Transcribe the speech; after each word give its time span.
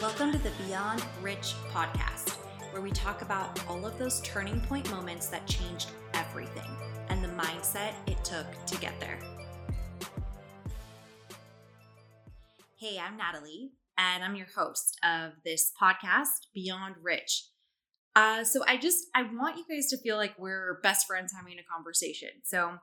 Welcome 0.00 0.30
to 0.30 0.38
the 0.38 0.52
Beyond 0.64 1.04
Rich 1.20 1.56
podcast, 1.72 2.36
where 2.70 2.80
we 2.80 2.92
talk 2.92 3.22
about 3.22 3.60
all 3.68 3.84
of 3.84 3.98
those 3.98 4.20
turning 4.20 4.60
point 4.60 4.88
moments 4.92 5.26
that 5.26 5.44
changed 5.48 5.90
everything 6.14 6.70
and 7.08 7.22
the 7.22 7.28
mindset 7.30 7.94
it 8.06 8.22
took 8.22 8.46
to 8.66 8.78
get 8.78 8.92
there. 9.00 9.18
Hey, 12.78 12.96
I'm 12.96 13.16
Natalie, 13.16 13.72
and 13.98 14.22
I'm 14.22 14.36
your 14.36 14.46
host 14.54 14.96
of 15.02 15.32
this 15.44 15.72
podcast, 15.82 16.46
Beyond 16.54 16.94
Rich. 17.02 17.48
Uh, 18.14 18.44
so 18.44 18.62
I 18.68 18.76
just 18.76 19.06
I 19.16 19.22
want 19.22 19.58
you 19.58 19.64
guys 19.68 19.88
to 19.88 19.98
feel 19.98 20.16
like 20.16 20.38
we're 20.38 20.78
best 20.80 21.08
friends 21.08 21.32
having 21.36 21.58
a 21.58 21.74
conversation. 21.74 22.30
So 22.44 22.74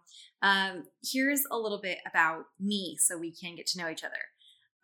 um, 0.41 0.83
here's 1.01 1.43
a 1.49 1.57
little 1.57 1.79
bit 1.81 1.99
about 2.05 2.43
me, 2.59 2.97
so 2.99 3.17
we 3.17 3.33
can 3.33 3.55
get 3.55 3.67
to 3.67 3.77
know 3.77 3.89
each 3.89 4.03
other. 4.03 4.19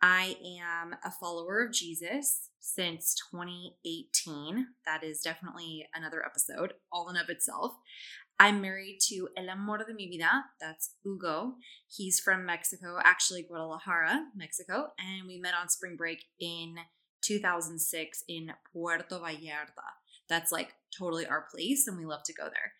I 0.02 0.36
am 0.60 0.96
a 1.04 1.12
follower 1.12 1.64
of 1.64 1.72
Jesus 1.72 2.48
since 2.58 3.14
2018. 3.30 4.66
That 4.84 5.04
is 5.04 5.20
definitely 5.20 5.86
another 5.94 6.26
episode, 6.26 6.74
all 6.90 7.08
in 7.08 7.16
of 7.16 7.28
itself. 7.28 7.74
I'm 8.40 8.60
married 8.60 8.98
to 9.08 9.28
El 9.36 9.48
Amor 9.48 9.78
de 9.78 9.94
mi 9.94 10.08
Vida. 10.08 10.46
That's 10.60 10.94
Hugo. 11.04 11.54
He's 11.88 12.18
from 12.18 12.44
Mexico, 12.44 12.98
actually 13.04 13.44
Guadalajara, 13.44 14.24
Mexico, 14.34 14.88
and 14.98 15.28
we 15.28 15.38
met 15.38 15.54
on 15.54 15.68
spring 15.68 15.94
break 15.96 16.24
in 16.40 16.74
2006 17.22 18.24
in 18.26 18.52
Puerto 18.72 19.20
Vallarta. 19.20 19.86
That's 20.28 20.50
like 20.50 20.72
totally 20.98 21.26
our 21.26 21.46
place, 21.54 21.86
and 21.86 21.96
we 21.96 22.06
love 22.06 22.24
to 22.24 22.34
go 22.34 22.44
there. 22.44 22.72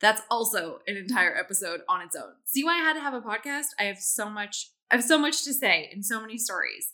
That's 0.00 0.22
also 0.30 0.80
an 0.86 0.96
entire 0.96 1.34
episode 1.36 1.80
on 1.88 2.02
its 2.02 2.14
own. 2.14 2.32
See 2.44 2.64
why 2.64 2.74
I 2.74 2.84
had 2.84 2.94
to 2.94 3.00
have 3.00 3.14
a 3.14 3.20
podcast? 3.20 3.68
I 3.78 3.84
have 3.84 3.98
so 3.98 4.28
much 4.28 4.70
I 4.90 4.94
have 4.96 5.04
so 5.04 5.18
much 5.18 5.42
to 5.44 5.52
say 5.52 5.90
and 5.92 6.04
so 6.04 6.20
many 6.20 6.38
stories. 6.38 6.92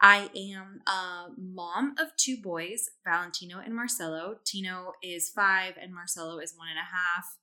I 0.00 0.30
am 0.36 0.80
a 0.86 1.28
mom 1.36 1.94
of 1.98 2.16
two 2.16 2.36
boys, 2.36 2.90
Valentino 3.04 3.58
and 3.58 3.74
Marcelo. 3.74 4.36
Tino 4.44 4.92
is 5.02 5.28
five 5.28 5.74
and 5.80 5.94
Marcelo 5.94 6.38
is 6.38 6.54
one 6.56 6.68
and 6.68 6.78
a 6.78 6.94
half. 6.94 7.38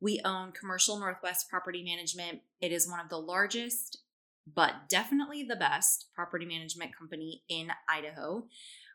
We 0.00 0.20
own 0.24 0.52
Commercial 0.52 0.98
Northwest 0.98 1.48
Property 1.48 1.82
Management. 1.84 2.40
It 2.60 2.72
is 2.72 2.88
one 2.88 3.00
of 3.00 3.08
the 3.08 3.18
largest, 3.18 3.98
but 4.52 4.88
definitely 4.88 5.42
the 5.42 5.56
best 5.56 6.06
property 6.14 6.46
management 6.46 6.96
company 6.96 7.42
in 7.48 7.68
Idaho. 7.88 8.46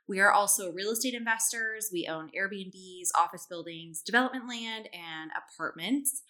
We 0.09 0.19
are 0.19 0.31
also 0.31 0.71
real 0.71 0.89
estate 0.89 1.13
investors. 1.13 1.91
We 1.93 2.07
own 2.07 2.31
Airbnbs, 2.35 3.09
office 3.15 3.45
buildings, 3.47 4.01
development 4.01 4.49
land, 4.49 4.89
and 4.91 5.29
apartments. 5.37 6.23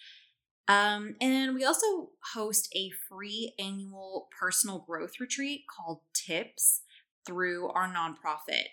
Um, 0.68 1.16
and 1.22 1.56
we 1.56 1.64
also 1.64 2.10
host 2.34 2.68
a 2.76 2.92
free 3.08 3.54
annual 3.58 4.28
personal 4.38 4.84
growth 4.86 5.14
retreat 5.22 5.62
called 5.74 6.02
TIPPS 6.14 6.82
through 7.26 7.70
our 7.70 7.88
nonprofit. 7.88 8.66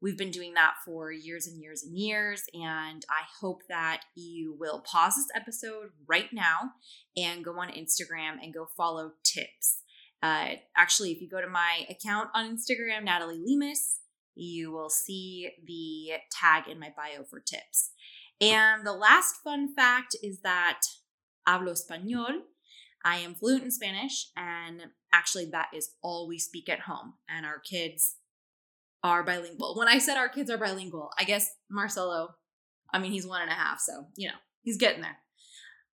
We've 0.00 0.16
been 0.16 0.30
doing 0.30 0.54
that 0.54 0.76
for 0.82 1.12
years 1.12 1.46
and 1.46 1.60
years 1.60 1.82
and 1.84 1.96
years. 1.96 2.44
And 2.54 3.04
I 3.10 3.24
hope 3.40 3.62
that 3.68 4.00
you 4.14 4.56
will 4.58 4.82
pause 4.90 5.16
this 5.16 5.28
episode 5.34 5.90
right 6.08 6.32
now 6.32 6.70
and 7.18 7.44
go 7.44 7.52
on 7.60 7.68
Instagram 7.68 8.42
and 8.42 8.54
go 8.54 8.66
follow 8.76 9.12
TIPPS. 9.24 9.82
Uh, 10.22 10.54
actually, 10.74 11.12
if 11.12 11.20
you 11.20 11.28
go 11.28 11.42
to 11.42 11.48
my 11.48 11.84
account 11.90 12.30
on 12.34 12.56
Instagram, 12.56 13.04
Natalie 13.04 13.42
Lemas, 13.46 13.98
you 14.34 14.72
will 14.72 14.90
see 14.90 15.50
the 15.66 16.18
tag 16.30 16.68
in 16.68 16.78
my 16.78 16.92
bio 16.96 17.24
for 17.24 17.40
TIPPS. 17.40 17.90
And 18.40 18.86
the 18.86 18.92
last 18.92 19.36
fun 19.42 19.74
fact 19.74 20.16
is 20.22 20.40
that 20.40 20.80
hablo 21.48 21.72
español. 21.72 22.40
I 23.04 23.18
am 23.18 23.34
fluent 23.34 23.64
in 23.64 23.70
Spanish, 23.70 24.30
and 24.34 24.80
actually, 25.12 25.44
that 25.46 25.68
is 25.74 25.90
all 26.02 26.26
we 26.26 26.38
speak 26.38 26.70
at 26.70 26.80
home. 26.80 27.14
And 27.28 27.44
our 27.44 27.58
kids 27.58 28.16
are 29.02 29.22
bilingual. 29.22 29.76
When 29.76 29.88
I 29.88 29.98
said 29.98 30.16
our 30.16 30.30
kids 30.30 30.50
are 30.50 30.56
bilingual, 30.56 31.10
I 31.18 31.24
guess 31.24 31.50
Marcelo, 31.70 32.30
I 32.92 32.98
mean, 32.98 33.12
he's 33.12 33.26
one 33.26 33.42
and 33.42 33.50
a 33.50 33.54
half, 33.54 33.78
so, 33.80 34.06
you 34.16 34.28
know, 34.28 34.34
he's 34.62 34.78
getting 34.78 35.02
there. 35.02 35.18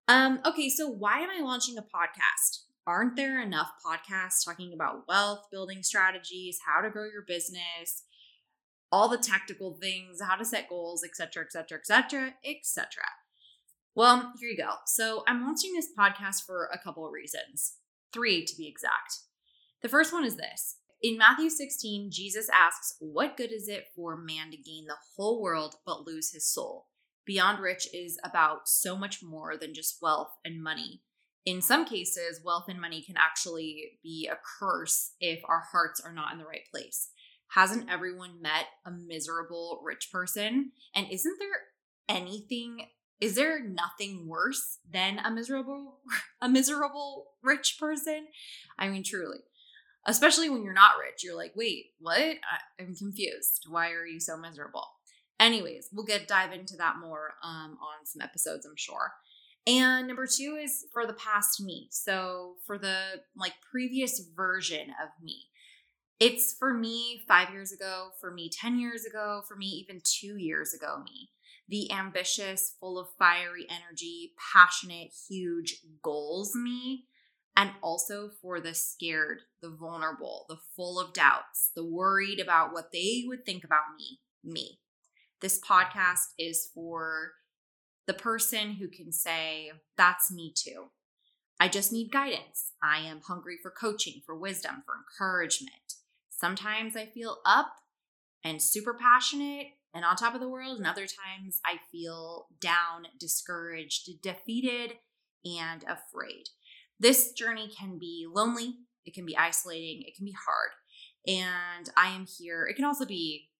Um, 0.08 0.40
okay, 0.46 0.70
so 0.70 0.88
why 0.88 1.20
am 1.20 1.28
I 1.30 1.42
launching 1.42 1.76
a 1.76 1.82
podcast? 1.82 2.62
Aren't 2.86 3.16
there 3.16 3.40
enough 3.40 3.70
podcasts 3.86 4.44
talking 4.44 4.72
about 4.72 5.04
wealth 5.06 5.46
building 5.52 5.82
strategies, 5.82 6.58
how 6.66 6.80
to 6.80 6.90
grow 6.90 7.04
your 7.04 7.24
business, 7.26 8.04
all 8.92 9.08
the 9.08 9.18
tactical 9.18 9.78
things, 9.80 10.20
how 10.22 10.36
to 10.36 10.44
set 10.44 10.68
goals, 10.68 11.02
etc., 11.02 11.44
etc., 11.44 11.78
etc., 11.78 12.34
etc.? 12.44 13.02
Well, 13.94 14.32
here 14.38 14.50
you 14.50 14.56
go. 14.56 14.74
So 14.86 15.24
I'm 15.26 15.42
launching 15.42 15.72
this 15.72 15.88
podcast 15.98 16.44
for 16.46 16.68
a 16.72 16.78
couple 16.78 17.06
of 17.06 17.12
reasons, 17.12 17.74
three 18.12 18.44
to 18.44 18.56
be 18.56 18.68
exact. 18.68 19.20
The 19.82 19.88
first 19.88 20.12
one 20.12 20.24
is 20.24 20.36
this. 20.36 20.76
In 21.02 21.18
Matthew 21.18 21.50
16, 21.50 22.10
Jesus 22.12 22.48
asks, 22.54 22.94
What 23.00 23.36
good 23.36 23.50
is 23.52 23.66
it 23.66 23.88
for 23.96 24.16
man 24.16 24.52
to 24.52 24.56
gain 24.56 24.86
the 24.86 24.96
whole 25.16 25.42
world 25.42 25.74
but 25.84 26.06
lose 26.06 26.30
his 26.30 26.46
soul? 26.46 26.86
Beyond 27.26 27.60
Rich 27.60 27.88
is 27.92 28.18
about 28.24 28.68
so 28.68 28.96
much 28.96 29.22
more 29.22 29.56
than 29.56 29.74
just 29.74 29.98
wealth 30.00 30.32
and 30.44 30.62
money. 30.62 31.02
In 31.44 31.60
some 31.60 31.84
cases, 31.84 32.40
wealth 32.44 32.66
and 32.68 32.80
money 32.80 33.02
can 33.02 33.16
actually 33.16 33.98
be 34.02 34.28
a 34.30 34.38
curse 34.60 35.14
if 35.20 35.40
our 35.44 35.64
hearts 35.72 36.00
are 36.00 36.12
not 36.12 36.32
in 36.32 36.38
the 36.38 36.44
right 36.44 36.68
place. 36.70 37.10
Hasn't 37.54 37.90
everyone 37.90 38.40
met 38.40 38.64
a 38.86 38.90
miserable 38.90 39.82
rich 39.84 40.08
person? 40.10 40.72
And 40.94 41.06
isn't 41.10 41.38
there 41.38 41.48
anything 42.08 42.86
is 43.20 43.36
there 43.36 43.62
nothing 43.62 44.26
worse 44.26 44.78
than 44.90 45.20
a 45.20 45.30
miserable 45.30 45.98
a 46.40 46.48
miserable 46.48 47.26
rich 47.42 47.76
person? 47.78 48.26
I 48.78 48.88
mean 48.88 49.04
truly. 49.04 49.40
Especially 50.06 50.48
when 50.48 50.62
you're 50.62 50.72
not 50.72 50.98
rich 50.98 51.22
you're 51.22 51.36
like 51.36 51.52
wait 51.54 51.90
what? 52.00 52.36
I'm 52.80 52.94
confused. 52.96 53.66
Why 53.68 53.90
are 53.90 54.06
you 54.06 54.18
so 54.18 54.38
miserable? 54.38 54.86
Anyways 55.38 55.90
we'll 55.92 56.06
get 56.06 56.26
dive 56.26 56.52
into 56.52 56.76
that 56.78 56.96
more 57.00 57.34
um, 57.44 57.76
on 57.82 58.06
some 58.06 58.22
episodes 58.22 58.64
i'm 58.64 58.76
sure. 58.76 59.12
And 59.66 60.08
number 60.08 60.26
two 60.26 60.58
is 60.60 60.86
for 60.90 61.06
the 61.06 61.12
past 61.12 61.60
me. 61.60 61.88
So 61.90 62.54
for 62.66 62.78
the 62.78 63.20
like 63.36 63.54
previous 63.70 64.22
version 64.34 64.88
of 65.02 65.10
me 65.22 65.44
it's 66.22 66.52
for 66.52 66.72
me 66.72 67.22
five 67.26 67.50
years 67.50 67.72
ago 67.72 68.10
for 68.20 68.30
me 68.30 68.48
10 68.48 68.78
years 68.78 69.04
ago 69.04 69.42
for 69.48 69.56
me 69.56 69.66
even 69.66 70.00
two 70.04 70.36
years 70.36 70.72
ago 70.72 71.02
me 71.04 71.30
the 71.72 71.90
ambitious, 71.90 72.76
full 72.80 72.98
of 72.98 73.08
fiery 73.18 73.66
energy, 73.70 74.32
passionate, 74.52 75.10
huge 75.28 75.80
goals 76.02 76.54
me, 76.54 77.06
and 77.56 77.70
also 77.82 78.30
for 78.42 78.60
the 78.60 78.74
scared, 78.74 79.40
the 79.62 79.70
vulnerable, 79.70 80.44
the 80.50 80.58
full 80.76 81.00
of 81.00 81.14
doubts, 81.14 81.70
the 81.74 81.84
worried 81.84 82.40
about 82.40 82.74
what 82.74 82.92
they 82.92 83.24
would 83.26 83.46
think 83.46 83.64
about 83.64 83.94
me, 83.96 84.20
me. 84.44 84.80
This 85.40 85.58
podcast 85.60 86.26
is 86.38 86.68
for 86.74 87.32
the 88.06 88.14
person 88.14 88.72
who 88.72 88.88
can 88.88 89.10
say, 89.10 89.72
That's 89.96 90.30
me 90.30 90.52
too. 90.54 90.90
I 91.58 91.68
just 91.68 91.92
need 91.92 92.10
guidance. 92.10 92.72
I 92.82 92.98
am 92.98 93.22
hungry 93.26 93.56
for 93.62 93.70
coaching, 93.70 94.20
for 94.26 94.36
wisdom, 94.36 94.82
for 94.84 94.94
encouragement. 94.96 95.94
Sometimes 96.42 96.96
I 96.96 97.06
feel 97.06 97.36
up 97.46 97.72
and 98.42 98.60
super 98.60 98.94
passionate, 98.94 99.68
and 99.94 100.04
on 100.04 100.16
top 100.16 100.34
of 100.34 100.40
the 100.40 100.48
world. 100.48 100.76
And 100.76 100.86
other 100.88 101.06
times 101.06 101.60
I 101.64 101.76
feel 101.92 102.48
down, 102.60 103.06
discouraged, 103.20 104.08
defeated, 104.20 104.94
and 105.44 105.84
afraid. 105.84 106.46
This 106.98 107.30
journey 107.30 107.70
can 107.78 107.96
be 107.96 108.26
lonely, 108.28 108.74
it 109.06 109.14
can 109.14 109.24
be 109.24 109.38
isolating, 109.38 110.02
it 110.04 110.16
can 110.16 110.24
be 110.24 110.34
hard. 110.44 110.70
And 111.28 111.88
I 111.96 112.08
am 112.08 112.26
here. 112.26 112.66
It 112.66 112.74
can 112.74 112.84
also 112.86 113.06
be 113.06 113.50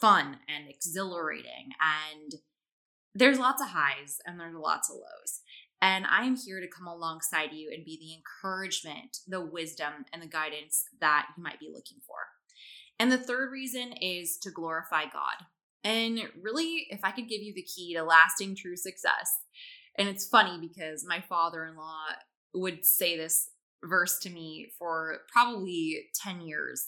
fun 0.00 0.38
and 0.48 0.70
exhilarating. 0.70 1.72
And 1.82 2.36
there's 3.14 3.38
lots 3.38 3.60
of 3.60 3.68
highs 3.68 4.20
and 4.24 4.40
there's 4.40 4.54
lots 4.54 4.88
of 4.88 4.96
lows. 4.96 5.40
And 5.82 6.06
I 6.06 6.24
am 6.24 6.36
here 6.36 6.60
to 6.60 6.68
come 6.68 6.86
alongside 6.86 7.52
you 7.52 7.70
and 7.72 7.84
be 7.84 7.98
the 7.98 8.14
encouragement, 8.14 9.18
the 9.26 9.44
wisdom, 9.44 9.92
and 10.12 10.22
the 10.22 10.26
guidance 10.26 10.84
that 11.00 11.26
you 11.36 11.42
might 11.42 11.60
be 11.60 11.70
looking 11.72 11.98
for. 12.06 12.16
And 12.98 13.12
the 13.12 13.18
third 13.18 13.52
reason 13.52 13.92
is 13.92 14.38
to 14.42 14.50
glorify 14.50 15.04
God. 15.04 15.44
And 15.84 16.20
really, 16.40 16.86
if 16.90 17.00
I 17.04 17.10
could 17.10 17.28
give 17.28 17.42
you 17.42 17.52
the 17.54 17.62
key 17.62 17.94
to 17.94 18.02
lasting 18.02 18.56
true 18.56 18.76
success, 18.76 19.38
and 19.98 20.08
it's 20.08 20.26
funny 20.26 20.58
because 20.60 21.04
my 21.06 21.22
father 21.28 21.64
in 21.64 21.76
law 21.76 22.04
would 22.54 22.84
say 22.84 23.16
this 23.16 23.50
verse 23.84 24.18
to 24.20 24.30
me 24.30 24.72
for 24.78 25.18
probably 25.32 26.06
10 26.22 26.40
years 26.40 26.86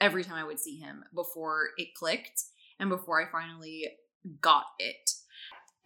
every 0.00 0.24
time 0.24 0.36
I 0.36 0.44
would 0.44 0.60
see 0.60 0.78
him 0.78 1.04
before 1.14 1.70
it 1.76 1.94
clicked 1.94 2.44
and 2.78 2.88
before 2.88 3.20
I 3.20 3.30
finally 3.30 3.88
got 4.40 4.64
it. 4.78 5.10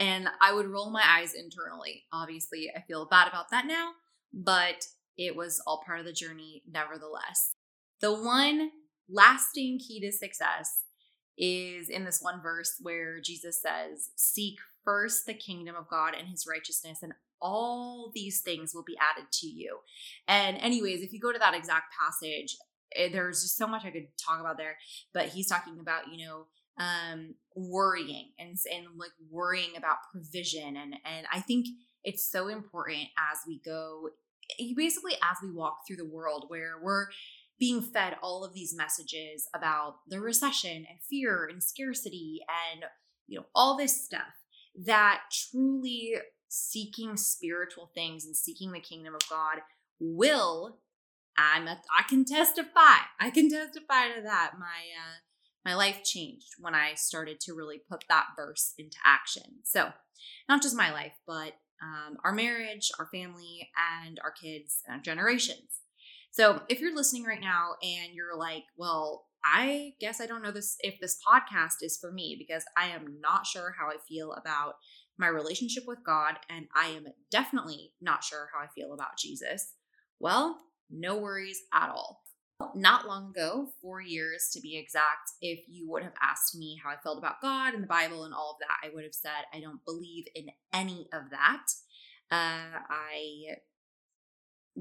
And 0.01 0.29
I 0.41 0.53
would 0.53 0.67
roll 0.67 0.91
my 0.91 1.05
eyes 1.07 1.33
internally. 1.35 2.05
Obviously, 2.13 2.71
I 2.75 2.81
feel 2.81 3.07
bad 3.09 3.29
about 3.29 3.51
that 3.51 3.67
now, 3.67 3.93
but 4.33 4.85
it 5.17 5.37
was 5.37 5.63
all 5.67 5.83
part 5.87 6.01
of 6.01 6.07
the 6.07 6.13
journey 6.13 6.63
nevertheless. 6.69 7.55
The 8.01 8.13
one 8.13 8.71
lasting 9.09 9.79
key 9.79 10.01
to 10.01 10.11
success 10.11 10.83
is 11.39 11.89
in 11.89 12.05
this 12.05 12.21
one 12.21 12.43
verse 12.43 12.75
where 12.81 13.21
Jesus 13.21 13.61
says, 13.61 14.11
Seek 14.17 14.59
first 14.85 15.27
the 15.27 15.35
kingdom 15.35 15.77
of 15.77 15.89
God 15.89 16.15
and 16.19 16.29
his 16.29 16.47
righteousness, 16.49 16.99
and 17.03 17.13
all 17.41 18.11
these 18.15 18.41
things 18.41 18.73
will 18.75 18.85
be 18.85 18.97
added 18.99 19.31
to 19.33 19.47
you. 19.47 19.79
And, 20.29 20.57
anyways, 20.59 21.03
if 21.03 21.13
you 21.13 21.21
go 21.21 21.33
to 21.33 21.39
that 21.39 21.55
exact 21.55 21.95
passage, 22.01 22.57
eh, 22.97 23.09
there's 23.11 23.43
just 23.43 23.57
so 23.57 23.67
much 23.67 23.85
I 23.85 23.91
could 23.91 24.09
talk 24.25 24.41
about 24.41 24.57
there. 24.59 24.77
But 25.13 25.27
he's 25.29 25.49
talking 25.49 25.79
about, 25.81 26.05
you 26.13 26.27
know, 26.27 26.47
um, 26.79 27.35
worrying 27.57 28.31
and 28.39 28.57
and 28.73 28.87
like 28.97 29.13
worrying 29.31 29.77
about 29.77 29.97
provision 30.11 30.77
and 30.77 30.95
and 31.05 31.27
I 31.33 31.41
think 31.41 31.67
it's 32.05 32.31
so 32.31 32.49
important 32.49 33.09
as 33.19 33.39
we 33.47 33.61
go 33.65 34.11
eh, 34.59 34.73
basically 34.77 35.15
as 35.15 35.37
we 35.43 35.51
walk 35.51 35.81
through 35.87 35.97
the 35.97 36.09
world 36.09 36.47
where 36.49 36.75
we're 36.83 37.07
being 37.59 37.83
fed 37.83 38.17
all 38.23 38.45
of 38.45 38.55
these 38.55 38.75
messages 38.75 39.49
about 39.55 39.97
the 40.09 40.21
recession 40.21 40.87
and 40.89 41.01
fear 41.09 41.47
and 41.47 41.63
scarcity 41.63 42.41
and 42.73 42.85
you 43.27 43.39
know 43.39 43.47
all 43.55 43.77
this 43.77 44.05
stuff 44.05 44.35
that 44.75 45.21
truly 45.51 46.15
seeking 46.49 47.17
spiritual 47.17 47.91
things 47.95 48.25
and 48.25 48.37
seeking 48.37 48.73
the 48.73 48.81
kingdom 48.81 49.15
of 49.15 49.29
God 49.29 49.61
will 50.01 50.79
I'm 51.37 51.67
a, 51.67 51.81
I 51.97 52.03
can 52.03 52.25
testify. 52.25 52.99
I 53.19 53.31
can 53.31 53.49
testify 53.49 54.09
to 54.09 54.23
that. 54.23 54.53
My 54.59 54.67
uh 54.67 55.17
my 55.65 55.75
life 55.75 56.03
changed 56.05 56.55
when 56.59 56.75
I 56.75 56.95
started 56.95 57.41
to 57.41 57.55
really 57.55 57.81
put 57.89 58.05
that 58.09 58.27
verse 58.37 58.75
into 58.79 58.97
action. 59.05 59.61
So, 59.65 59.91
not 60.49 60.63
just 60.63 60.77
my 60.77 60.93
life, 60.93 61.13
but 61.27 61.55
um, 61.83 62.17
our 62.25 62.33
marriage, 62.33 62.91
our 62.99 63.09
family, 63.13 63.69
and 64.03 64.21
our 64.23 64.31
kids 64.31 64.83
and 64.87 65.03
generations. 65.03 65.81
So, 66.31 66.63
if 66.69 66.81
you're 66.81 66.95
listening 66.95 67.25
right 67.25 67.41
now 67.41 67.73
and 67.83 68.15
you're 68.15 68.37
like, 68.37 68.65
well, 68.77 69.27
I 69.45 69.95
guess 70.01 70.21
I 70.21 70.27
don't 70.27 70.43
know 70.43 70.53
this 70.53 70.77
if 70.81 71.01
this 71.01 71.19
podcast 71.27 71.83
is 71.83 71.99
for 72.01 72.13
me 72.13 72.37
because 72.39 72.65
I 72.77 72.89
am 72.89 73.19
not 73.21 73.47
sure 73.47 73.75
how 73.79 73.89
I 73.89 73.97
feel 74.09 74.33
about 74.33 74.75
my 75.19 75.27
relationship 75.27 75.85
with 75.87 76.05
God 76.05 76.37
and 76.49 76.67
I 76.75 76.89
am 76.89 77.07
definitely 77.31 77.93
not 78.01 78.25
sure 78.25 78.49
how 78.53 78.61
I 78.61 78.69
feel 78.69 78.95
about 78.95 79.19
Jesus. 79.19 79.75
Well, 80.21 80.59
no 80.91 81.17
worries 81.19 81.61
at 81.73 81.91
all. 81.91 82.23
Not 82.75 83.07
long 83.07 83.31
ago, 83.31 83.69
four 83.81 84.01
years 84.01 84.49
to 84.53 84.61
be 84.61 84.77
exact, 84.77 85.31
if 85.41 85.61
you 85.69 85.89
would 85.91 86.03
have 86.03 86.15
asked 86.23 86.55
me 86.55 86.79
how 86.83 86.91
I 86.91 86.97
felt 86.97 87.19
about 87.19 87.41
God 87.41 87.75
and 87.75 87.83
the 87.83 87.89
Bible 87.89 88.25
and 88.25 88.35
all 88.35 88.53
of 88.53 88.59
that, 88.61 88.87
I 88.87 88.95
would 88.95 89.05
have 89.05 89.15
said, 89.15 89.47
I 89.53 89.61
don't 89.61 89.85
believe 89.85 90.27
in 90.35 90.47
any 90.73 91.09
of 91.13 91.31
that. 91.31 91.67
Uh, 92.31 92.79
I 92.89 93.57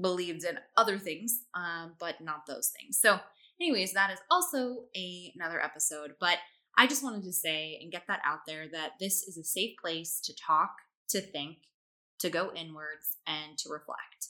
believed 0.00 0.44
in 0.44 0.58
other 0.76 0.98
things, 0.98 1.44
um, 1.54 1.94
but 1.98 2.20
not 2.20 2.46
those 2.46 2.72
things. 2.78 2.98
So, 2.98 3.20
anyways, 3.60 3.92
that 3.92 4.10
is 4.10 4.18
also 4.30 4.84
a, 4.96 5.32
another 5.36 5.62
episode. 5.62 6.14
But 6.18 6.38
I 6.76 6.86
just 6.86 7.04
wanted 7.04 7.24
to 7.24 7.32
say 7.32 7.78
and 7.82 7.92
get 7.92 8.04
that 8.08 8.20
out 8.24 8.40
there 8.46 8.66
that 8.72 8.92
this 8.98 9.22
is 9.22 9.36
a 9.36 9.44
safe 9.44 9.76
place 9.80 10.20
to 10.24 10.34
talk, 10.34 10.70
to 11.10 11.20
think, 11.20 11.58
to 12.20 12.30
go 12.30 12.52
inwards, 12.54 13.16
and 13.26 13.58
to 13.58 13.68
reflect. 13.68 14.28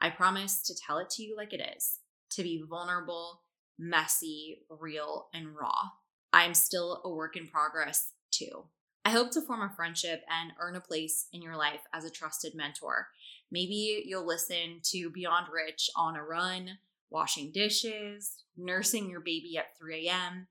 I 0.00 0.10
promise 0.10 0.62
to 0.62 0.74
tell 0.74 0.98
it 0.98 1.10
to 1.10 1.22
you 1.22 1.36
like 1.36 1.52
it 1.52 1.62
is, 1.76 2.00
to 2.34 2.42
be 2.42 2.62
vulnerable, 2.68 3.42
messy, 3.78 4.62
real, 4.68 5.28
and 5.34 5.54
raw. 5.54 5.90
I'm 6.32 6.54
still 6.54 7.00
a 7.04 7.10
work 7.10 7.36
in 7.36 7.48
progress 7.48 8.12
too. 8.30 8.64
I 9.04 9.10
hope 9.10 9.30
to 9.32 9.42
form 9.42 9.60
a 9.60 9.72
friendship 9.76 10.22
and 10.30 10.52
earn 10.58 10.76
a 10.76 10.80
place 10.80 11.26
in 11.32 11.42
your 11.42 11.56
life 11.56 11.82
as 11.92 12.04
a 12.04 12.10
trusted 12.10 12.54
mentor. 12.54 13.08
Maybe 13.50 14.02
you'll 14.06 14.26
listen 14.26 14.80
to 14.84 15.10
Beyond 15.10 15.46
Rich 15.52 15.90
on 15.94 16.16
a 16.16 16.24
run, 16.24 16.78
washing 17.10 17.52
dishes, 17.52 18.42
nursing 18.56 19.10
your 19.10 19.20
baby 19.20 19.58
at 19.58 19.78
3 19.78 20.08
a.m., 20.08 20.46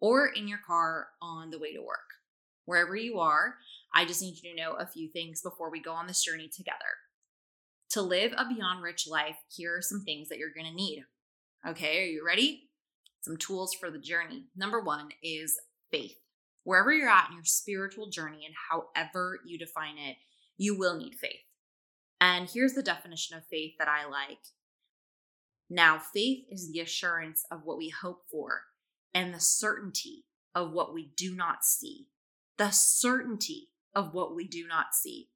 or 0.00 0.26
in 0.26 0.46
your 0.46 0.60
car 0.64 1.08
on 1.22 1.50
the 1.50 1.58
way 1.58 1.72
to 1.72 1.80
work. 1.80 2.14
Wherever 2.66 2.94
you 2.94 3.18
are, 3.20 3.56
I 3.94 4.04
just 4.04 4.20
need 4.20 4.36
you 4.42 4.50
to 4.50 4.56
know 4.56 4.72
a 4.72 4.86
few 4.86 5.08
things 5.08 5.40
before 5.40 5.70
we 5.70 5.80
go 5.80 5.92
on 5.92 6.06
this 6.06 6.22
journey 6.22 6.48
together. 6.48 6.78
To 7.90 8.02
live 8.02 8.32
a 8.36 8.44
beyond 8.46 8.82
rich 8.82 9.08
life, 9.08 9.36
here 9.48 9.76
are 9.76 9.82
some 9.82 10.02
things 10.02 10.28
that 10.28 10.38
you're 10.38 10.52
going 10.54 10.66
to 10.66 10.74
need. 10.74 11.04
Okay, 11.66 12.02
are 12.02 12.06
you 12.06 12.22
ready? 12.26 12.68
Some 13.22 13.38
tools 13.38 13.74
for 13.74 13.90
the 13.90 13.98
journey. 13.98 14.44
Number 14.54 14.82
one 14.82 15.08
is 15.22 15.58
faith. 15.90 16.18
Wherever 16.64 16.92
you're 16.92 17.08
at 17.08 17.28
in 17.30 17.36
your 17.36 17.44
spiritual 17.44 18.10
journey 18.10 18.44
and 18.44 18.54
however 18.70 19.38
you 19.46 19.58
define 19.58 19.96
it, 19.96 20.16
you 20.58 20.78
will 20.78 20.98
need 20.98 21.14
faith. 21.14 21.40
And 22.20 22.50
here's 22.50 22.74
the 22.74 22.82
definition 22.82 23.36
of 23.36 23.46
faith 23.46 23.72
that 23.78 23.88
I 23.88 24.06
like. 24.06 24.38
Now, 25.70 25.98
faith 25.98 26.44
is 26.50 26.70
the 26.70 26.80
assurance 26.80 27.44
of 27.50 27.62
what 27.64 27.78
we 27.78 27.88
hope 27.88 28.24
for 28.30 28.64
and 29.14 29.32
the 29.32 29.40
certainty 29.40 30.26
of 30.54 30.70
what 30.72 30.92
we 30.92 31.12
do 31.16 31.34
not 31.34 31.64
see. 31.64 32.08
The 32.58 32.70
certainty 32.72 33.70
of 33.94 34.12
what 34.12 34.36
we 34.36 34.46
do 34.46 34.66
not 34.68 34.94
see. 34.94 35.30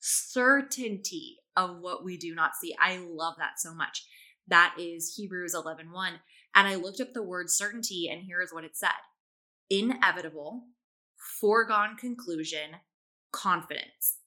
Certainty 0.00 1.36
of 1.54 1.80
what 1.80 2.02
we 2.02 2.16
do 2.16 2.34
not 2.34 2.56
see. 2.56 2.74
I 2.80 2.96
love 2.96 3.34
that 3.38 3.58
so 3.58 3.74
much. 3.74 4.06
That 4.48 4.74
is 4.78 5.14
Hebrews 5.16 5.54
11 5.54 5.90
1. 5.92 6.12
And 6.54 6.68
I 6.68 6.76
looked 6.76 7.00
up 7.00 7.12
the 7.12 7.22
word 7.22 7.50
certainty, 7.50 8.08
and 8.10 8.22
here's 8.26 8.52
what 8.52 8.64
it 8.64 8.76
said 8.76 8.90
inevitable, 9.68 10.64
foregone 11.16 11.96
conclusion, 11.96 12.76
confidence. 13.32 14.18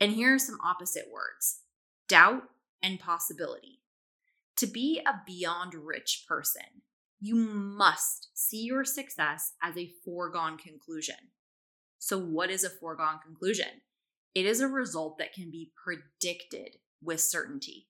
And 0.00 0.12
here 0.12 0.34
are 0.34 0.38
some 0.38 0.58
opposite 0.64 1.06
words 1.12 1.60
doubt 2.08 2.42
and 2.82 2.98
possibility. 2.98 3.80
To 4.56 4.66
be 4.66 5.00
a 5.06 5.20
beyond 5.26 5.74
rich 5.74 6.24
person, 6.28 6.82
you 7.20 7.36
must 7.36 8.30
see 8.34 8.64
your 8.64 8.84
success 8.84 9.52
as 9.62 9.76
a 9.76 9.92
foregone 10.04 10.58
conclusion. 10.58 11.30
So, 11.98 12.18
what 12.18 12.50
is 12.50 12.64
a 12.64 12.70
foregone 12.70 13.20
conclusion? 13.24 13.82
It 14.34 14.44
is 14.44 14.60
a 14.60 14.66
result 14.66 15.18
that 15.18 15.32
can 15.32 15.50
be 15.50 15.70
predicted 15.84 16.78
with 17.00 17.20
certainty. 17.20 17.86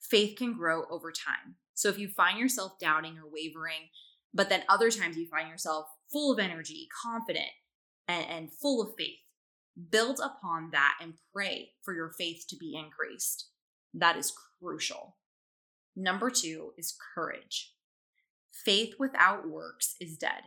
Faith 0.00 0.36
can 0.38 0.56
grow 0.56 0.84
over 0.90 1.12
time. 1.12 1.56
So 1.74 1.88
if 1.88 1.98
you 1.98 2.08
find 2.08 2.38
yourself 2.38 2.72
doubting 2.80 3.18
or 3.18 3.30
wavering, 3.30 3.88
but 4.34 4.48
then 4.48 4.62
other 4.68 4.90
times 4.90 5.16
you 5.16 5.26
find 5.28 5.48
yourself 5.48 5.86
full 6.10 6.32
of 6.32 6.38
energy, 6.38 6.88
confident, 7.02 7.50
and, 8.06 8.26
and 8.28 8.52
full 8.52 8.82
of 8.82 8.94
faith, 8.96 9.18
build 9.90 10.20
upon 10.20 10.70
that 10.72 10.94
and 11.00 11.14
pray 11.32 11.70
for 11.82 11.94
your 11.94 12.10
faith 12.18 12.44
to 12.48 12.56
be 12.56 12.74
increased. 12.74 13.50
That 13.94 14.16
is 14.16 14.32
crucial. 14.60 15.16
Number 15.94 16.30
two 16.30 16.72
is 16.76 16.96
courage. 17.14 17.74
Faith 18.64 18.94
without 18.98 19.48
works 19.48 19.94
is 20.00 20.16
dead. 20.16 20.42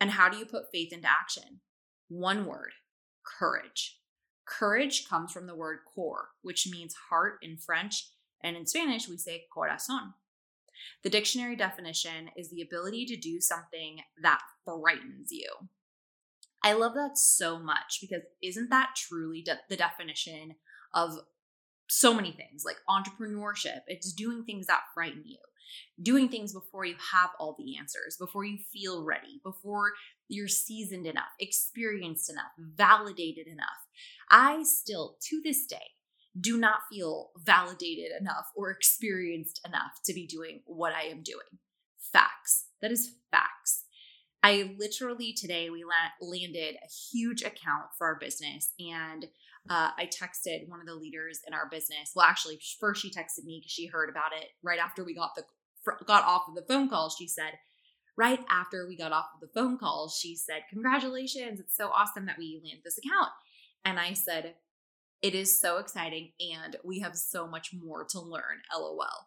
And 0.00 0.10
how 0.10 0.28
do 0.28 0.36
you 0.36 0.44
put 0.44 0.70
faith 0.72 0.92
into 0.92 1.08
action? 1.08 1.60
One 2.08 2.46
word 2.46 2.72
courage. 3.38 3.98
Courage 4.46 5.06
comes 5.08 5.32
from 5.32 5.46
the 5.46 5.54
word 5.54 5.80
cor, 5.94 6.28
which 6.42 6.68
means 6.70 6.94
heart 7.10 7.38
in 7.42 7.58
French, 7.58 8.10
and 8.42 8.56
in 8.56 8.66
Spanish 8.66 9.08
we 9.08 9.16
say 9.16 9.44
corazon. 9.52 10.14
The 11.02 11.10
dictionary 11.10 11.56
definition 11.56 12.30
is 12.36 12.50
the 12.50 12.62
ability 12.62 13.04
to 13.06 13.16
do 13.16 13.40
something 13.40 14.00
that 14.22 14.40
frightens 14.64 15.30
you. 15.30 15.50
I 16.62 16.72
love 16.72 16.94
that 16.94 17.16
so 17.16 17.58
much 17.58 17.98
because 18.00 18.22
isn't 18.42 18.70
that 18.70 18.90
truly 18.96 19.42
de- 19.42 19.60
the 19.68 19.76
definition 19.76 20.56
of 20.92 21.18
so 21.88 22.12
many 22.12 22.32
things 22.32 22.64
like 22.64 22.76
entrepreneurship? 22.88 23.80
It's 23.86 24.12
doing 24.12 24.44
things 24.44 24.66
that 24.66 24.82
frighten 24.92 25.22
you, 25.24 25.38
doing 26.02 26.28
things 26.28 26.52
before 26.52 26.84
you 26.84 26.96
have 27.12 27.30
all 27.38 27.54
the 27.56 27.76
answers, 27.78 28.16
before 28.18 28.44
you 28.44 28.58
feel 28.72 29.04
ready, 29.04 29.40
before 29.44 29.92
you're 30.28 30.48
seasoned 30.48 31.06
enough, 31.06 31.30
experienced 31.38 32.28
enough, 32.28 32.52
validated 32.58 33.46
enough. 33.46 33.86
I 34.30 34.64
still, 34.64 35.16
to 35.28 35.40
this 35.42 35.64
day, 35.64 35.76
do 36.38 36.56
not 36.58 36.80
feel 36.90 37.30
validated 37.36 38.12
enough 38.20 38.46
or 38.56 38.70
experienced 38.70 39.60
enough 39.66 40.00
to 40.04 40.12
be 40.12 40.26
doing 40.26 40.62
what 40.66 40.92
I 40.92 41.02
am 41.02 41.22
doing. 41.22 41.58
Facts. 41.98 42.66
That 42.80 42.92
is 42.92 43.14
facts. 43.30 43.84
I 44.42 44.74
literally 44.78 45.32
today 45.32 45.68
we 45.68 45.84
landed 46.20 46.76
a 46.76 46.88
huge 47.12 47.42
account 47.42 47.86
for 47.96 48.06
our 48.06 48.18
business 48.18 48.72
and 48.78 49.26
uh, 49.68 49.90
I 49.98 50.06
texted 50.06 50.68
one 50.68 50.80
of 50.80 50.86
the 50.86 50.94
leaders 50.94 51.40
in 51.46 51.52
our 51.52 51.68
business. 51.68 52.12
Well, 52.14 52.26
actually, 52.26 52.60
first 52.80 53.02
she 53.02 53.10
texted 53.10 53.44
me 53.44 53.58
because 53.60 53.72
she 53.72 53.86
heard 53.86 54.08
about 54.08 54.30
it 54.36 54.48
right 54.62 54.78
after 54.78 55.04
we 55.04 55.14
got 55.14 55.34
the 55.34 55.44
got 56.06 56.24
off 56.24 56.42
of 56.48 56.54
the 56.54 56.64
phone 56.68 56.88
call. 56.88 57.10
She 57.10 57.26
said, 57.26 57.54
right 58.16 58.40
after 58.50 58.86
we 58.86 58.96
got 58.96 59.12
off 59.12 59.26
of 59.34 59.40
the 59.40 59.52
phone 59.52 59.78
call, 59.78 60.08
she 60.08 60.36
said, 60.36 60.62
"Congratulations! 60.70 61.60
It's 61.60 61.76
so 61.76 61.88
awesome 61.88 62.26
that 62.26 62.38
we 62.38 62.60
landed 62.62 62.84
this 62.84 62.98
account." 62.98 63.30
And 63.84 63.98
I 63.98 64.12
said, 64.12 64.54
It 65.20 65.34
is 65.34 65.60
so 65.60 65.78
exciting 65.78 66.32
and 66.40 66.76
we 66.84 67.00
have 67.00 67.16
so 67.16 67.46
much 67.46 67.72
more 67.74 68.04
to 68.10 68.20
learn. 68.20 68.62
LOL. 68.72 69.26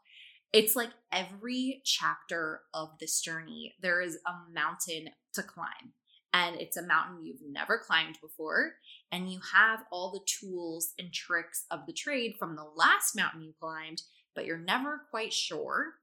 It's 0.54 0.76
like 0.76 0.92
every 1.12 1.82
chapter 1.86 2.62
of 2.74 2.90
this 3.00 3.22
journey, 3.22 3.74
there 3.82 4.02
is 4.02 4.18
a 4.26 4.54
mountain 4.54 5.10
to 5.34 5.44
climb. 5.44 5.94
And 6.34 6.56
it's 6.62 6.78
a 6.78 6.86
mountain 6.86 7.26
you've 7.26 7.42
never 7.50 7.78
climbed 7.78 8.18
before. 8.22 8.74
And 9.12 9.32
you 9.32 9.42
have 9.54 9.82
all 9.92 10.12
the 10.12 10.26
tools 10.26 10.94
and 10.98 11.12
tricks 11.12 11.66
of 11.72 11.86
the 11.86 11.94
trade 11.94 12.36
from 12.40 12.56
the 12.56 12.70
last 12.76 13.16
mountain 13.16 13.42
you 13.42 13.54
climbed, 13.60 14.02
but 14.34 14.46
you're 14.46 14.58
never 14.58 15.02
quite 15.10 15.34
sure 15.34 15.96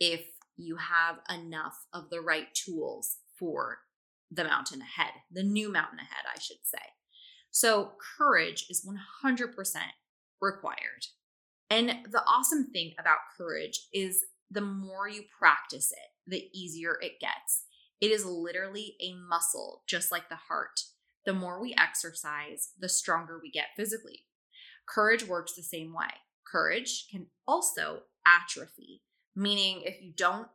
if 0.00 0.22
you 0.56 0.76
have 0.76 1.18
enough 1.32 1.86
of 1.92 2.10
the 2.10 2.20
right 2.20 2.52
tools 2.54 3.18
for 3.38 3.78
the 4.30 4.44
mountain 4.44 4.82
ahead, 4.82 5.12
the 5.30 5.42
new 5.42 5.70
mountain 5.70 5.98
ahead, 5.98 6.24
I 6.34 6.38
should 6.40 6.64
say. 6.64 6.78
So, 7.50 7.92
courage 8.18 8.66
is 8.70 8.86
100% 9.24 9.54
required. 10.40 11.06
And 11.68 11.90
the 12.10 12.22
awesome 12.26 12.70
thing 12.72 12.94
about 12.98 13.18
courage 13.36 13.80
is 13.92 14.24
the 14.50 14.60
more 14.60 15.08
you 15.08 15.22
practice 15.38 15.92
it, 15.92 16.30
the 16.30 16.48
easier 16.52 16.96
it 17.00 17.20
gets. 17.20 17.64
It 18.00 18.10
is 18.10 18.24
literally 18.24 18.96
a 19.00 19.14
muscle, 19.14 19.82
just 19.86 20.10
like 20.10 20.28
the 20.28 20.36
heart. 20.48 20.80
The 21.26 21.32
more 21.32 21.60
we 21.60 21.74
exercise, 21.78 22.70
the 22.78 22.88
stronger 22.88 23.38
we 23.40 23.50
get 23.50 23.68
physically. 23.76 24.24
Courage 24.88 25.26
works 25.26 25.54
the 25.54 25.62
same 25.62 25.92
way. 25.92 26.08
Courage 26.50 27.06
can 27.10 27.26
also 27.46 28.00
atrophy, 28.26 29.02
meaning 29.36 29.82
if 29.84 30.02
you 30.02 30.12
don't 30.16 30.48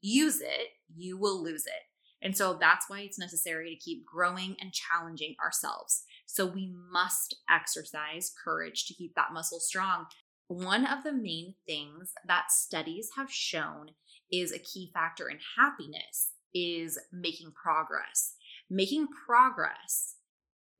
use 0.00 0.40
it, 0.40 0.68
you 0.94 1.18
will 1.18 1.42
lose 1.42 1.66
it. 1.66 1.82
And 2.22 2.36
so 2.36 2.56
that's 2.58 2.88
why 2.88 3.00
it's 3.00 3.18
necessary 3.18 3.70
to 3.70 3.84
keep 3.84 4.06
growing 4.06 4.56
and 4.60 4.72
challenging 4.72 5.34
ourselves. 5.44 6.04
So 6.26 6.46
we 6.46 6.72
must 6.90 7.36
exercise 7.50 8.32
courage 8.44 8.86
to 8.86 8.94
keep 8.94 9.14
that 9.14 9.32
muscle 9.32 9.60
strong. 9.60 10.06
One 10.48 10.86
of 10.86 11.04
the 11.04 11.12
main 11.12 11.54
things 11.66 12.12
that 12.26 12.50
studies 12.50 13.10
have 13.16 13.30
shown 13.30 13.90
is 14.30 14.52
a 14.52 14.58
key 14.58 14.90
factor 14.92 15.28
in 15.28 15.38
happiness 15.58 16.32
is 16.54 16.98
making 17.12 17.52
progress. 17.52 18.34
Making 18.70 19.08
progress 19.26 20.16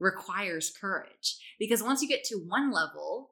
requires 0.01 0.73
courage 0.79 1.39
because 1.59 1.83
once 1.83 2.03
you 2.03 2.09
get 2.09 2.25
to 2.25 2.37
one 2.37 2.73
level, 2.73 3.31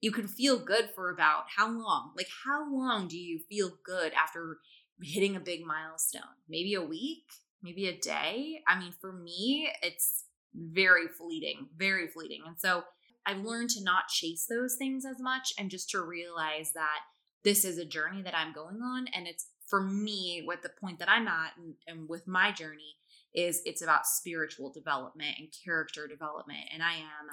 you 0.00 0.10
can 0.10 0.26
feel 0.26 0.58
good 0.58 0.90
for 0.94 1.10
about 1.10 1.44
how 1.56 1.68
long? 1.68 2.12
Like, 2.16 2.28
how 2.44 2.66
long 2.70 3.08
do 3.08 3.16
you 3.16 3.40
feel 3.48 3.70
good 3.84 4.12
after 4.12 4.58
hitting 5.00 5.36
a 5.36 5.40
big 5.40 5.64
milestone? 5.64 6.22
Maybe 6.48 6.74
a 6.74 6.82
week, 6.82 7.24
maybe 7.62 7.86
a 7.86 7.96
day. 7.96 8.60
I 8.66 8.78
mean, 8.78 8.92
for 9.00 9.12
me, 9.12 9.70
it's 9.80 10.24
very 10.54 11.08
fleeting, 11.08 11.68
very 11.76 12.08
fleeting. 12.08 12.42
And 12.46 12.56
so 12.58 12.84
I've 13.26 13.44
learned 13.44 13.70
to 13.70 13.84
not 13.84 14.08
chase 14.08 14.46
those 14.48 14.76
things 14.76 15.04
as 15.04 15.20
much 15.20 15.52
and 15.58 15.70
just 15.70 15.90
to 15.90 16.02
realize 16.02 16.72
that 16.74 17.00
this 17.44 17.64
is 17.64 17.78
a 17.78 17.84
journey 17.84 18.22
that 18.22 18.36
I'm 18.36 18.52
going 18.52 18.80
on. 18.82 19.06
And 19.14 19.26
it's 19.26 19.46
for 19.68 19.82
me, 19.82 20.42
what 20.44 20.62
the 20.62 20.70
point 20.80 20.98
that 20.98 21.08
I'm 21.08 21.28
at 21.28 21.52
and, 21.56 21.74
and 21.86 22.08
with 22.08 22.26
my 22.26 22.52
journey 22.52 22.96
is 23.34 23.62
it's 23.64 23.82
about 23.82 24.06
spiritual 24.06 24.70
development 24.72 25.36
and 25.38 25.48
character 25.64 26.06
development. 26.06 26.60
And 26.72 26.82
I 26.82 26.94
am 26.94 27.30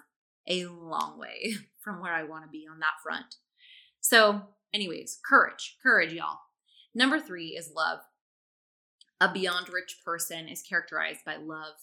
a 0.48 0.66
long 0.66 1.20
way 1.20 1.54
from 1.84 2.02
where 2.02 2.14
I 2.14 2.24
want 2.24 2.46
to 2.46 2.50
be 2.50 2.66
on 2.72 2.80
that 2.80 3.02
front. 3.04 3.36
So, 4.00 4.42
anyways, 4.74 5.20
courage, 5.28 5.78
courage, 5.84 6.14
y'all. 6.14 6.40
Number 6.96 7.20
three 7.20 7.50
is 7.50 7.74
love. 7.76 8.00
A 9.22 9.32
beyond 9.32 9.68
rich 9.70 9.98
person 10.06 10.48
is 10.48 10.62
characterized 10.62 11.26
by 11.26 11.36
love. 11.36 11.76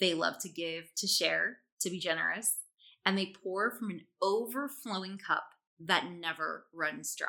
They 0.00 0.14
love 0.14 0.38
to 0.40 0.48
give, 0.48 0.94
to 0.96 1.06
share, 1.06 1.58
to 1.80 1.90
be 1.90 1.98
generous, 1.98 2.56
and 3.04 3.16
they 3.16 3.32
pour 3.42 3.70
from 3.70 3.90
an 3.90 4.02
overflowing 4.22 5.18
cup 5.18 5.44
that 5.80 6.10
never 6.10 6.66
runs 6.74 7.14
dry. 7.14 7.28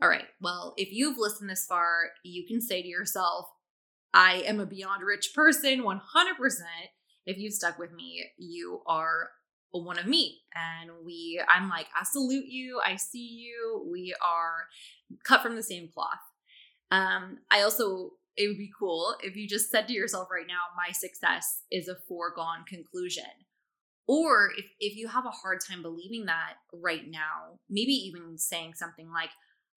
All 0.00 0.08
right, 0.08 0.26
well, 0.40 0.74
if 0.76 0.92
you've 0.92 1.18
listened 1.18 1.50
this 1.50 1.66
far, 1.66 2.10
you 2.22 2.46
can 2.46 2.60
say 2.60 2.82
to 2.82 2.88
yourself, 2.88 3.46
I 4.14 4.44
am 4.46 4.60
a 4.60 4.66
beyond 4.66 5.02
rich 5.04 5.32
person 5.34 5.82
100%. 5.82 6.00
If 7.26 7.36
you've 7.36 7.52
stuck 7.52 7.78
with 7.78 7.92
me, 7.92 8.24
you 8.38 8.80
are 8.86 9.30
one 9.70 9.98
of 9.98 10.06
me. 10.06 10.40
And 10.54 10.90
we, 11.04 11.42
I'm 11.48 11.68
like, 11.68 11.86
I 11.98 12.04
salute 12.04 12.46
you. 12.46 12.80
I 12.84 12.96
see 12.96 13.26
you. 13.26 13.86
We 13.90 14.14
are 14.24 14.66
cut 15.24 15.42
from 15.42 15.56
the 15.56 15.62
same 15.62 15.88
cloth. 15.92 16.08
Um, 16.90 17.38
I 17.50 17.62
also, 17.62 18.12
it 18.38 18.46
would 18.46 18.56
be 18.56 18.70
cool 18.78 19.16
if 19.22 19.36
you 19.36 19.48
just 19.48 19.68
said 19.68 19.88
to 19.88 19.92
yourself 19.92 20.28
right 20.30 20.46
now, 20.46 20.62
my 20.76 20.92
success 20.92 21.62
is 21.72 21.88
a 21.88 21.96
foregone 22.08 22.64
conclusion. 22.68 23.24
Or 24.06 24.52
if, 24.56 24.64
if 24.78 24.96
you 24.96 25.08
have 25.08 25.26
a 25.26 25.30
hard 25.30 25.58
time 25.68 25.82
believing 25.82 26.26
that 26.26 26.54
right 26.72 27.02
now, 27.06 27.58
maybe 27.68 27.92
even 27.92 28.38
saying 28.38 28.74
something 28.74 29.10
like, 29.10 29.30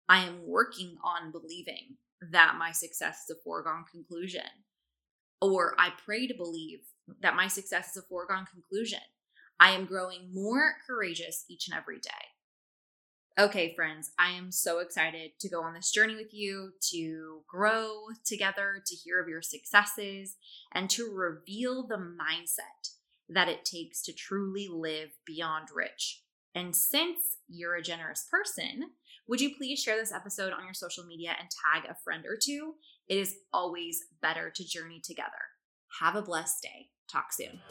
I 0.08 0.24
am 0.24 0.46
working 0.46 0.96
on 1.04 1.32
believing 1.32 1.98
that 2.32 2.56
my 2.58 2.72
success 2.72 3.24
is 3.28 3.36
a 3.36 3.44
foregone 3.44 3.84
conclusion. 3.92 4.42
Or 5.42 5.74
I 5.80 5.90
pray 6.06 6.28
to 6.28 6.36
believe 6.36 6.82
that 7.22 7.36
my 7.36 7.48
success 7.48 7.90
is 7.90 8.04
a 8.04 8.08
foregone 8.08 8.46
conclusion. 8.46 9.00
I 9.60 9.72
am 9.72 9.86
growing 9.86 10.30
more 10.32 10.76
courageous 10.88 11.46
each 11.50 11.68
and 11.68 11.76
every 11.76 12.00
day. 12.00 12.31
Okay, 13.40 13.74
friends, 13.76 14.12
I 14.20 14.32
am 14.32 14.52
so 14.52 14.80
excited 14.80 15.32
to 15.40 15.50
go 15.50 15.64
on 15.64 15.74
this 15.74 15.90
journey 15.90 16.16
with 16.16 16.34
you, 16.34 16.74
to 16.92 17.42
grow 17.48 18.08
together, 18.26 18.84
to 18.86 18.96
hear 18.96 19.22
of 19.22 19.30
your 19.30 19.42
successes, 19.42 20.36
and 20.74 20.90
to 20.90 21.10
reveal 21.14 21.88
the 21.88 21.96
mindset 21.96 22.92
that 23.30 23.48
it 23.48 23.64
takes 23.64 24.02
to 24.04 24.14
truly 24.14 24.68
live 24.70 25.12
beyond 25.26 25.70
rich. 25.74 26.24
And 26.54 26.76
since 26.76 27.20
you're 27.48 27.76
a 27.76 27.82
generous 27.82 28.28
person, 28.30 28.92
would 29.30 29.40
you 29.40 29.56
please 29.56 29.80
share 29.80 29.96
this 29.96 30.12
episode 30.12 30.52
on 30.52 30.66
your 30.66 30.74
social 30.74 31.06
media 31.06 31.34
and 31.40 31.48
tag 31.50 31.90
a 31.90 31.96
friend 32.04 32.26
or 32.26 32.38
two? 32.38 32.74
It 33.08 33.18
is 33.18 33.36
always 33.54 34.02
better 34.22 34.52
to 34.54 34.64
journey 34.66 35.02
together. 35.02 35.32
Have 36.02 36.18
a 36.18 36.22
blessed 36.22 36.62
day. 36.64 36.90
Talk 37.10 37.32
soon. 37.32 37.62